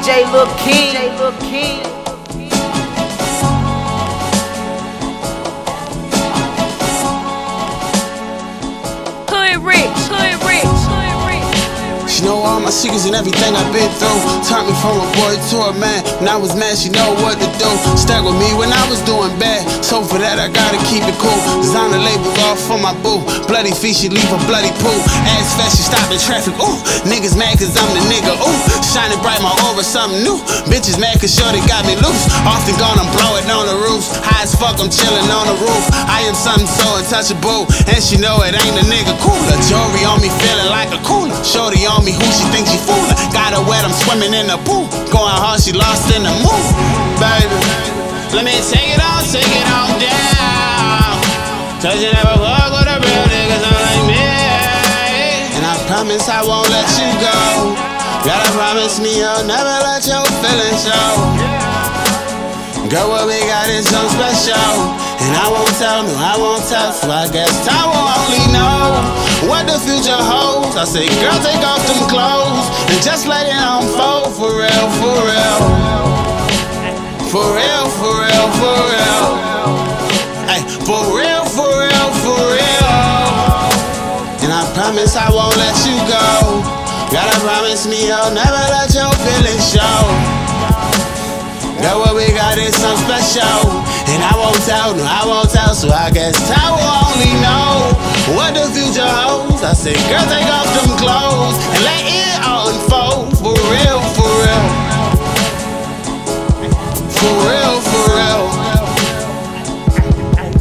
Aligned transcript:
DJ 0.00 0.24
Lil 0.32 0.46
King. 0.56 0.94
DJ 0.94 1.18
Lil 1.18 1.32
King. 1.50 1.89
My 12.70 12.78
secrets 12.78 13.02
and 13.02 13.18
everything 13.18 13.50
I've 13.50 13.74
been 13.74 13.90
through. 13.98 14.46
Turned 14.46 14.70
me 14.70 14.74
from 14.78 14.94
a 15.02 15.08
boy 15.18 15.34
to 15.34 15.56
a 15.66 15.72
man. 15.74 16.06
When 16.22 16.30
I 16.30 16.38
was 16.38 16.54
mad, 16.54 16.78
she 16.78 16.86
know 16.94 17.18
what 17.18 17.34
to 17.42 17.48
do. 17.58 17.66
Stuck 17.98 18.22
with 18.22 18.38
me 18.38 18.46
when 18.54 18.70
I 18.70 18.84
was 18.86 19.02
doing 19.02 19.34
bad. 19.42 19.66
So 19.82 20.06
for 20.06 20.22
that, 20.22 20.38
I 20.38 20.46
gotta 20.54 20.78
keep 20.86 21.02
it 21.02 21.18
cool. 21.18 21.34
Designer 21.58 21.98
labels 21.98 22.38
off 22.46 22.62
for 22.62 22.78
my 22.78 22.94
boo. 23.02 23.26
Bloody 23.50 23.74
feet, 23.74 23.98
she 23.98 24.06
leave 24.06 24.30
a 24.30 24.38
bloody 24.46 24.70
pool. 24.78 24.94
Ass 25.34 25.58
fast, 25.58 25.82
she 25.82 25.82
stop 25.82 26.06
in 26.14 26.22
traffic. 26.22 26.54
Ooh, 26.62 26.78
niggas 27.10 27.34
mad 27.34 27.58
cause 27.58 27.74
I'm 27.74 27.90
the 27.90 28.06
nigga. 28.06 28.38
Ooh, 28.38 28.58
shining 28.86 29.18
bright, 29.18 29.42
my 29.42 29.50
aura, 29.66 29.82
something 29.82 30.22
new. 30.22 30.38
Bitches 30.70 30.94
mad 31.02 31.18
cause 31.18 31.34
shorty 31.34 31.58
got 31.66 31.82
me 31.90 31.98
loose. 31.98 32.30
Often 32.46 32.78
gonna 32.78 33.02
blow 33.18 33.34
it 33.34 33.50
on 33.50 33.66
the 33.66 33.82
roof. 33.82 34.06
High 34.22 34.46
as 34.46 34.54
fuck, 34.54 34.78
I'm 34.78 34.94
chillin' 34.94 35.26
on 35.26 35.50
the 35.50 35.58
roof. 35.58 35.84
I 36.06 36.22
am 36.22 36.38
something 36.38 36.70
so 36.70 36.86
untouchable. 37.02 37.66
And 37.90 37.98
she 37.98 38.14
know 38.14 38.46
it 38.46 38.54
ain't 38.54 38.78
a 38.78 38.86
nigga 38.86 39.18
cooler. 39.18 39.58
Jewelry 39.66 40.06
on 40.06 40.22
me, 40.22 40.30
feeling 40.38 40.59
like 40.80 40.96
a 40.96 41.00
cooler. 41.04 41.36
Shorty 41.44 41.84
on 41.84 42.00
me, 42.08 42.16
who 42.16 42.24
she 42.32 42.48
thinks 42.48 42.72
she 42.72 42.80
fooling? 42.80 43.12
Got 43.36 43.52
her 43.52 43.64
wet, 43.68 43.84
I'm 43.84 43.92
swimming 43.92 44.32
in 44.32 44.48
the 44.48 44.56
pool. 44.64 44.88
Going 45.12 45.36
hard, 45.36 45.60
she 45.60 45.76
lost 45.76 46.08
in 46.16 46.24
the 46.24 46.32
mood. 46.40 46.64
Baby, 47.20 47.52
let 48.32 48.48
me 48.48 48.56
take 48.64 48.96
it 48.96 49.00
all, 49.00 49.20
take 49.28 49.44
it 49.44 49.66
all 49.68 49.92
down. 50.00 51.20
Cause 51.84 52.00
you 52.00 52.08
never 52.12 52.36
fuck 52.40 52.72
with 52.72 52.88
a 52.88 52.96
real 52.96 53.24
nigga 53.28 53.56
so 53.60 53.68
like 53.68 54.04
me. 54.08 54.24
And 55.56 55.64
I 55.68 55.76
promise 55.84 56.24
I 56.28 56.40
won't 56.48 56.68
let 56.72 56.88
you 56.96 57.10
go. 57.20 57.36
Gotta 58.24 58.48
promise 58.56 59.00
me 59.00 59.20
you'll 59.20 59.44
never 59.44 59.76
let 59.84 60.04
your 60.08 60.24
feelings 60.40 60.80
show. 60.84 61.12
Girl, 62.88 63.08
what 63.08 63.28
we 63.28 63.36
got 63.44 63.68
is 63.68 63.84
so 63.88 64.00
special. 64.08 65.00
And 65.20 65.32
I 65.36 65.46
won't 65.52 65.76
tell, 65.76 66.02
no, 66.04 66.12
I 66.16 66.36
won't 66.40 66.64
tell. 66.68 66.92
So 66.92 67.10
I 67.10 67.28
guess 67.28 67.52
know 67.68 67.92
what 67.92 68.19
the 69.70 69.78
future 69.86 70.18
holds. 70.18 70.74
I 70.74 70.84
say, 70.84 71.06
girl, 71.22 71.38
take 71.38 71.62
off 71.62 71.78
them 71.86 72.02
clothes 72.10 72.66
and 72.90 72.98
just 72.98 73.30
let 73.30 73.46
it 73.46 73.54
unfold 73.54 74.34
for 74.34 74.50
real, 74.50 74.86
for 74.98 75.14
real. 75.22 75.58
For 77.30 77.46
real, 77.54 77.86
for 78.02 78.14
real, 78.18 78.46
for 78.58 78.78
real. 78.90 79.26
Hey, 80.50 80.62
for 80.82 81.02
real, 81.14 81.42
for 81.46 81.70
real, 81.70 82.08
for 82.18 82.40
real. 82.58 82.90
And 84.42 84.50
I 84.50 84.66
promise 84.74 85.14
I 85.14 85.30
won't 85.30 85.54
let 85.54 85.78
you 85.86 85.94
go. 86.10 86.26
Gotta 87.14 87.38
promise 87.38 87.86
me 87.86 88.10
you'll 88.10 88.34
never 88.34 88.62
let 88.74 88.90
your 88.90 89.12
feelings 89.22 89.66
show. 89.70 90.02
Girl, 91.78 92.02
what 92.02 92.14
we 92.18 92.26
got 92.34 92.58
is 92.58 92.74
something 92.74 93.06
special. 93.06 93.86
And 94.10 94.20
I 94.26 94.34
won't 94.34 94.58
tell, 94.66 94.92
no, 94.98 95.06
I 95.06 95.22
won't 95.24 95.50
tell. 95.50 95.72
So 95.74 95.88
I 95.88 96.10
guess 96.10 96.34
time 96.50 96.59
I 99.70 99.72
say, 99.72 99.94
girl, 100.10 100.26
take 100.26 100.50
off 100.50 100.66
them 100.74 100.98
clothes 100.98 101.54
and 101.70 101.82
let 101.86 102.02
it 102.02 102.42
all 102.42 102.74
unfold. 102.74 103.30
For 103.38 103.54
real, 103.70 104.02
for 104.18 104.26
real. 104.42 104.66
For 107.14 107.34
real, 107.46 107.78
for 107.78 108.02
real. 108.10 108.42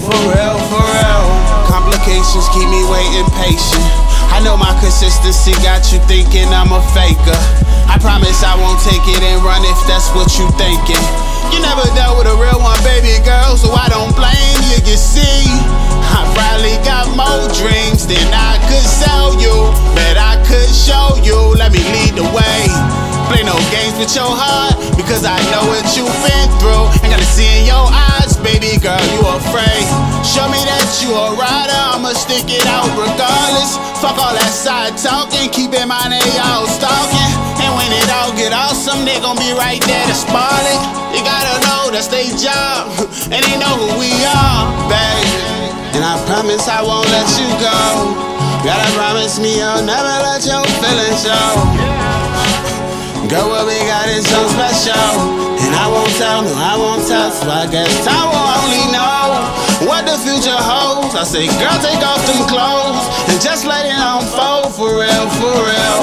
For 0.00 0.20
real, 0.24 0.56
for 0.72 0.84
real. 0.88 1.24
Complications 1.68 2.48
keep 2.56 2.64
me 2.64 2.80
waiting 2.88 3.28
patient. 3.36 3.84
I 4.32 4.40
know 4.40 4.56
my 4.56 4.72
consistency 4.80 5.52
got 5.60 5.84
you 5.92 6.00
thinking 6.08 6.48
I'm 6.48 6.72
a 6.72 6.80
faker. 6.96 7.36
I 7.84 8.00
promise 8.00 8.40
I 8.40 8.56
won't 8.56 8.80
take 8.88 9.04
it 9.04 9.20
and 9.20 9.44
run 9.44 9.68
if 9.68 9.76
that's 9.84 10.08
what 10.16 10.32
you 10.40 10.48
thinking. 10.56 11.04
You 11.52 11.60
never 11.60 11.84
dealt 11.92 12.16
with 12.18 12.26
a 12.26 12.34
real 12.40 12.56
one, 12.56 12.80
baby 12.82 13.20
girl, 13.20 13.54
so 13.60 13.68
I 13.76 13.86
don't 13.86 13.93
with 24.04 24.20
your 24.20 24.36
heart 24.36 24.76
because 25.00 25.24
I 25.24 25.40
know 25.48 25.64
what 25.64 25.80
you've 25.96 26.20
been 26.20 26.48
through. 26.60 26.92
I 27.00 27.08
gotta 27.08 27.24
see 27.24 27.48
in 27.48 27.64
your 27.64 27.88
eyes, 27.88 28.36
baby 28.44 28.76
girl, 28.76 29.00
you 29.16 29.24
afraid. 29.32 29.84
Show 30.20 30.44
me 30.52 30.60
that 30.60 30.84
you 31.00 31.08
a 31.16 31.32
rider, 31.32 31.80
I'ma 31.96 32.12
stick 32.12 32.44
it 32.52 32.68
out 32.68 32.84
regardless. 33.00 33.80
Fuck 34.04 34.20
all 34.20 34.36
that 34.36 34.52
side 34.52 35.00
talking, 35.00 35.48
keep 35.48 35.72
in 35.72 35.88
mind 35.88 36.12
they 36.12 36.20
all 36.36 36.68
stalking. 36.68 37.32
And 37.64 37.72
when 37.80 37.88
it 37.96 38.08
all 38.12 38.28
get 38.36 38.52
awesome, 38.52 39.08
they 39.08 39.16
gon' 39.24 39.40
be 39.40 39.56
right 39.56 39.80
there 39.88 40.04
to 40.04 40.16
spoil 40.16 40.64
it. 40.68 40.80
You 41.16 41.24
gotta 41.24 41.56
know 41.64 41.88
that's 41.88 42.12
their 42.12 42.28
job, 42.36 42.92
and 43.32 43.40
they 43.40 43.56
know 43.56 43.72
who 43.72 43.88
we 43.96 44.12
are, 44.28 44.68
baby. 44.92 45.32
And 45.96 46.04
I 46.04 46.20
promise 46.28 46.68
I 46.68 46.84
won't 46.84 47.08
let 47.08 47.28
you 47.40 47.48
go. 47.56 47.80
Gotta 48.68 48.84
promise 49.00 49.40
me 49.40 49.64
you'll 49.64 49.80
never 49.88 50.12
let 50.28 50.44
your 50.44 50.60
feelings 50.76 51.24
show. 51.24 52.13
Girl, 53.24 53.48
what 53.48 53.64
we 53.64 53.80
got 53.88 54.04
is 54.12 54.28
so 54.28 54.36
special. 54.52 55.00
And 55.56 55.72
I 55.72 55.88
won't 55.88 56.12
tell, 56.20 56.44
no, 56.44 56.52
I 56.60 56.76
won't 56.76 57.08
tell. 57.08 57.32
So 57.32 57.48
I 57.48 57.64
guess 57.64 57.88
time 58.04 58.28
will 58.28 58.50
only 58.60 58.84
know 58.92 59.88
what 59.88 60.04
the 60.04 60.20
future 60.20 60.52
holds. 60.52 61.16
I 61.16 61.24
say, 61.24 61.48
girl, 61.56 61.72
take 61.80 62.04
off 62.04 62.20
them 62.28 62.44
clothes 62.44 63.00
and 63.32 63.40
just 63.40 63.64
let 63.64 63.88
it 63.88 63.96
unfold 63.96 64.76
for 64.76 65.00
real, 65.00 65.24
for 65.40 65.56
real. 65.56 66.00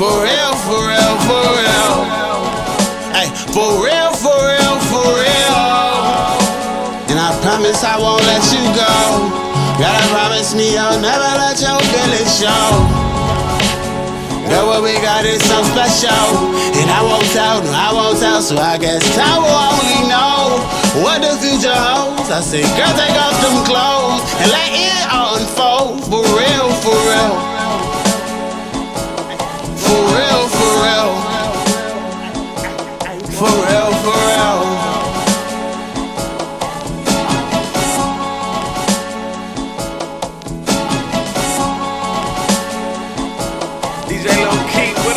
For 0.00 0.12
real, 0.24 0.52
for 0.64 0.80
real, 0.88 1.14
for 1.28 1.44
real. 1.60 1.92
Hey, 3.12 3.28
for 3.52 3.76
real, 3.84 4.08
for 4.16 4.32
real, 4.32 4.76
for 4.88 5.04
real. 5.20 5.60
And 7.12 7.20
I 7.20 7.28
promise 7.44 7.84
I 7.84 8.00
won't 8.00 8.24
let 8.24 8.40
you 8.56 8.64
go. 8.72 8.92
Gotta 9.76 10.00
promise 10.16 10.54
me 10.56 10.72
you'll 10.72 10.96
never 11.04 11.30
let 11.36 11.60
your 11.60 11.76
feelings 11.92 12.40
show. 12.40 13.11
Girl, 14.52 14.66
what 14.66 14.82
we 14.84 14.92
got 15.00 15.24
is 15.24 15.40
so 15.48 15.64
special. 15.64 16.12
And 16.76 16.88
I 16.92 17.00
won't 17.00 17.24
tell, 17.32 17.64
no, 17.64 17.72
I 17.72 17.88
won't 17.88 18.20
tell. 18.20 18.42
So 18.42 18.58
I 18.60 18.76
guess 18.76 19.00
time 19.16 19.40
will 19.40 19.48
only 19.48 20.12
know 20.12 20.60
what 21.00 21.24
the 21.24 21.32
future 21.40 21.72
holds. 21.72 22.28
I 22.28 22.44
say, 22.44 22.60
girl, 22.76 22.92
take 22.92 23.16
off 23.16 23.32
them 23.40 23.64
clothes 23.64 24.20
and 24.44 24.52
let 24.52 24.71